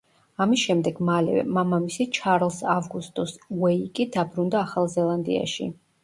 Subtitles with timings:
[0.43, 5.69] ამის შემდეგ მალევე, მამამისი, ჩარლზ ავგუსტუს უეიკი, დაბრუნდა ახალ ზელანდიაში.